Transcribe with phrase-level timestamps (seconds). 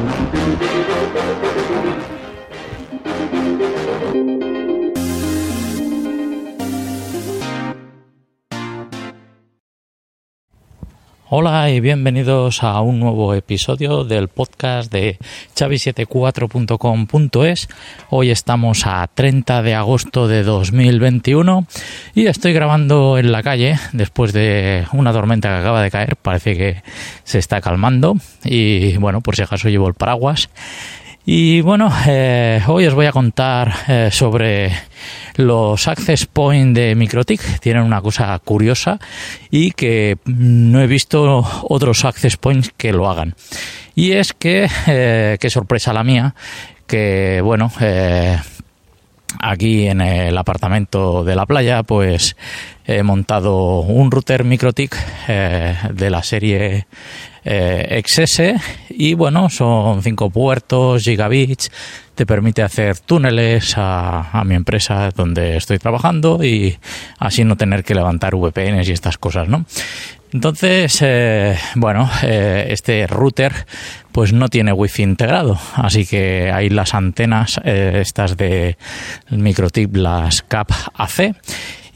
[0.00, 0.89] Thank you.
[11.32, 15.16] Hola y bienvenidos a un nuevo episodio del podcast de
[15.54, 17.68] chavi74.com.es.
[18.08, 21.68] Hoy estamos a 30 de agosto de 2021
[22.16, 26.16] y estoy grabando en la calle después de una tormenta que acaba de caer.
[26.16, 26.82] Parece que
[27.22, 30.50] se está calmando y bueno, por si acaso llevo el paraguas.
[31.26, 34.72] Y bueno, eh, hoy os voy a contar eh, sobre
[35.36, 37.60] los access point de MikroTik.
[37.60, 38.98] Tienen una cosa curiosa
[39.50, 43.34] y que no he visto otros access points que lo hagan.
[43.94, 46.34] Y es que, eh, qué sorpresa la mía,
[46.86, 47.70] que bueno,
[49.38, 52.36] aquí en el apartamento de la playa, pues
[52.86, 56.86] he montado un router MikroTik de la serie
[57.44, 58.42] eh, XS
[58.90, 61.70] y bueno, son cinco puertos, gigabits,
[62.20, 66.78] te permite hacer túneles a, mi empresa donde estoy trabajando y
[67.18, 69.64] así no tener que levantar VPNs y estas cosas, ¿no?
[70.30, 73.64] Entonces, eh, bueno, eh, este router
[74.12, 78.76] pues no tiene wifi integrado, así que hay las antenas estas de
[79.30, 81.34] microtip, las CAP AC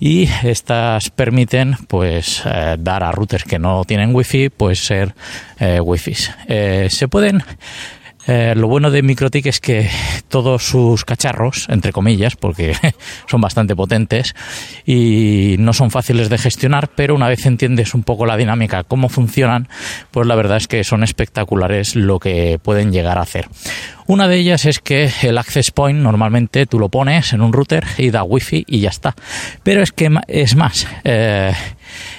[0.00, 5.14] y estas permiten pues eh, dar a routers que no tienen wifi pues ser
[5.58, 6.14] eh, wifi
[6.48, 7.42] eh, se pueden
[8.26, 9.90] eh, lo bueno de MikroTik es que
[10.28, 12.74] todos sus cacharros, entre comillas, porque
[13.28, 14.34] son bastante potentes
[14.86, 19.08] y no son fáciles de gestionar, pero una vez entiendes un poco la dinámica, cómo
[19.08, 19.68] funcionan,
[20.10, 23.48] pues la verdad es que son espectaculares lo que pueden llegar a hacer.
[24.06, 27.84] Una de ellas es que el access point normalmente tú lo pones en un router
[27.96, 29.14] y da wifi y ya está.
[29.62, 31.52] Pero es que es más, eh,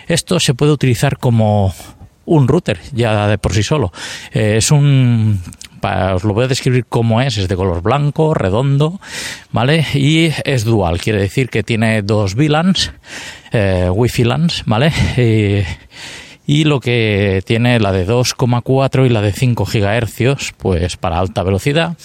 [0.07, 1.73] esto se puede utilizar como
[2.25, 3.91] un router ya de por sí solo.
[4.33, 5.39] Eh, es un
[5.85, 8.99] os lo voy a describir cómo es, es de color blanco, redondo,
[9.51, 9.85] ¿vale?
[9.93, 12.91] Y es dual, quiere decir que tiene dos VLANs,
[13.51, 14.91] eh, Wi-Fi LANs, ¿vale?
[16.47, 21.43] y lo que tiene la de 2,4 y la de 5 GHz, pues para alta
[21.43, 21.97] velocidad.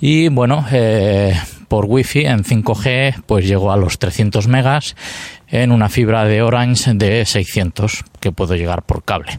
[0.00, 1.34] Y bueno, eh,
[1.68, 4.96] por Wi-Fi en 5G, pues llegó a los 300 megas
[5.48, 9.38] en una fibra de Orange de 600 que puedo llegar por cable.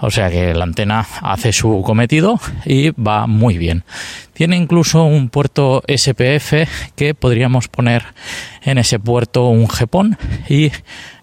[0.00, 3.84] O sea que la antena hace su cometido y va muy bien.
[4.32, 8.02] Tiene incluso un puerto SPF que podríamos poner
[8.62, 10.18] en ese puerto un GPON
[10.48, 10.72] y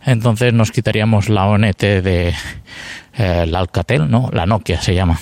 [0.06, 2.34] entonces nos quitaríamos la ONT de
[3.18, 4.30] eh, la Alcatel, ¿no?
[4.32, 5.20] La Nokia se llama.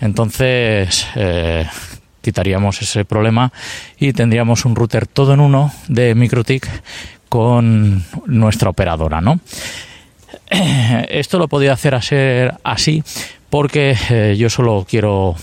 [0.00, 1.66] Entonces, eh,
[2.28, 3.50] quitaríamos ese problema
[3.98, 6.68] y tendríamos un router todo en uno de MikroTik
[7.30, 9.40] con nuestra operadora, ¿no?
[11.08, 11.94] Esto lo podía hacer
[12.62, 13.02] así
[13.48, 15.36] porque eh, yo solo quiero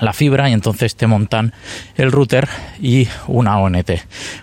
[0.00, 1.52] la fibra y entonces te montan
[1.96, 2.48] el router
[2.80, 3.90] y una ONT.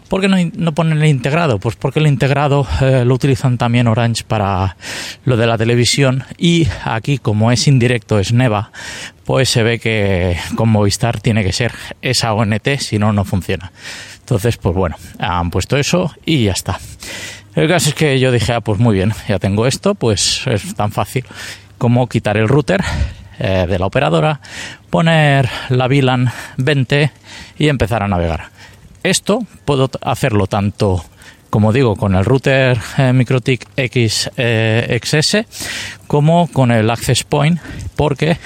[0.08, 1.60] ¿Por qué no, ponen el integrado?
[1.60, 4.78] Pues porque el integrado eh, lo utilizan también Orange para
[5.26, 8.72] lo de la televisión y aquí como es indirecto, es NEVA,
[9.26, 13.72] pues se ve que con Movistar tiene que ser esa ONT, si no, no funciona.
[14.20, 16.80] Entonces, pues bueno, han puesto eso y ya está.
[17.56, 20.76] El caso es que yo dije, ah, pues muy bien, ya tengo esto, pues es
[20.76, 21.26] tan fácil
[21.78, 22.84] como quitar el router
[23.40, 24.40] eh, de la operadora,
[24.90, 27.12] poner la VLAN 20
[27.58, 28.50] y empezar a navegar.
[29.04, 31.04] Esto puedo hacerlo tanto
[31.50, 35.38] como digo, con el router eh, MikroTik X, eh, XS
[36.06, 37.60] como con el Access Point,
[37.96, 38.38] porque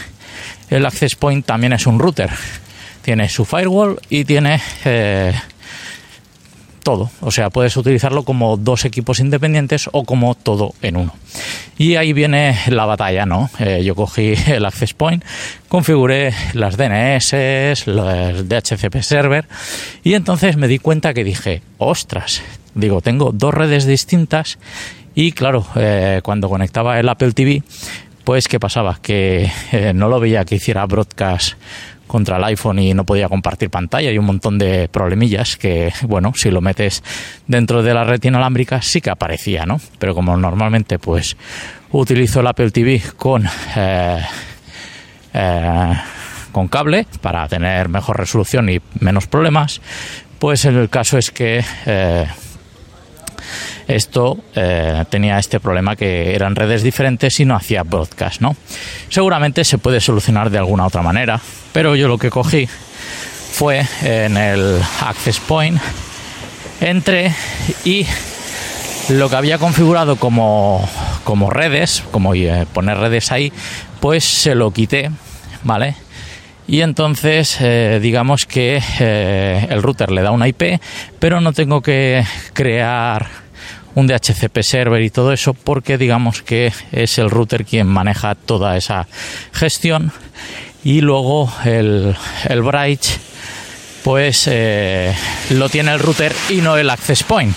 [0.70, 2.30] el Access Point también es un router.
[3.02, 4.62] Tiene su firewall y tiene
[6.84, 7.10] todo.
[7.22, 11.14] O sea, puedes utilizarlo como dos equipos independientes o como todo en uno.
[11.78, 13.50] Y ahí viene la batalla, ¿no?
[13.60, 15.24] Eh, yo cogí el Access Point,
[15.68, 19.48] configuré las DNS, los DHCP server
[20.04, 22.42] y entonces me di cuenta que dije, ostras,
[22.76, 24.60] digo, tengo dos redes distintas
[25.16, 27.64] y claro, eh, cuando conectaba el Apple TV,
[28.24, 29.00] pues ¿qué pasaba?
[29.02, 31.56] Que eh, no lo veía que hiciera broadcast
[32.12, 36.34] contra el iPhone y no podía compartir pantalla y un montón de problemillas que, bueno,
[36.36, 37.04] si lo metes
[37.48, 39.80] dentro de la red inalámbrica sí que aparecía, ¿no?
[39.98, 41.38] Pero como normalmente pues
[41.92, 43.48] utilizo el Apple TV con...
[43.76, 44.22] Eh,
[45.34, 45.94] eh,
[46.52, 49.80] con cable para tener mejor resolución y menos problemas,
[50.38, 52.28] pues el caso es que eh,
[53.88, 58.56] esto eh, tenía este problema que eran redes diferentes y no hacía broadcast, ¿no?
[59.10, 61.40] Seguramente se puede solucionar de alguna otra manera,
[61.74, 65.80] pero yo lo que cogí fue en el access point,
[66.80, 67.34] entré
[67.84, 68.06] y
[69.10, 70.88] lo que había configurado como,
[71.24, 73.52] como redes, como eh, poner redes ahí,
[74.00, 75.12] pues se lo quité,
[75.64, 75.96] ¿vale?
[76.72, 78.82] y entonces eh, digamos que
[79.70, 80.80] el router le da una IP,
[81.20, 82.24] pero no tengo que
[82.54, 83.41] crear
[83.96, 88.78] un DHCP server y todo eso porque digamos que es el router quien maneja toda
[88.78, 89.08] esa
[89.52, 90.12] gestión
[90.84, 92.16] y luego el,
[92.50, 93.00] el
[94.04, 95.14] pues eh,
[95.52, 97.56] lo tiene el router y no el access point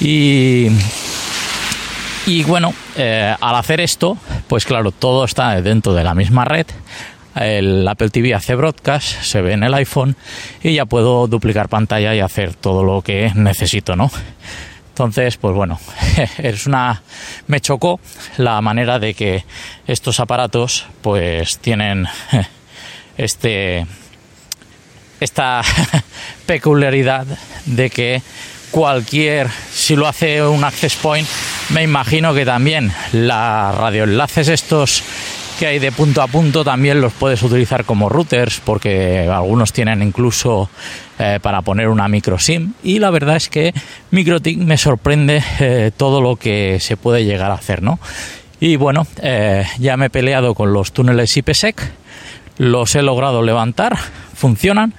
[0.00, 0.68] y
[2.26, 4.16] y bueno, eh, al hacer esto,
[4.48, 6.66] pues claro, todo está dentro de la misma red.
[7.34, 10.16] El Apple TV hace broadcast, se ve en el iPhone
[10.62, 14.10] y ya puedo duplicar pantalla y hacer todo lo que necesito, ¿no?
[14.94, 15.80] Entonces, pues bueno,
[16.38, 17.02] es una
[17.48, 17.98] me chocó
[18.36, 19.44] la manera de que
[19.88, 22.06] estos aparatos pues tienen
[23.18, 23.88] este
[25.18, 25.62] esta
[26.46, 27.26] peculiaridad
[27.66, 28.22] de que
[28.70, 31.28] cualquier si lo hace un access point
[31.70, 35.02] me imagino que también las radioenlaces estos
[35.58, 40.02] que hay de punto a punto también los puedes utilizar como routers porque algunos tienen
[40.02, 40.68] incluso
[41.18, 43.72] eh, para poner una micro SIM y la verdad es que
[44.10, 47.98] MikroTik me sorprende eh, todo lo que se puede llegar a hacer, ¿no?
[48.60, 51.80] Y bueno, eh, ya me he peleado con los túneles IPsec,
[52.58, 53.96] los he logrado levantar,
[54.34, 54.94] funcionan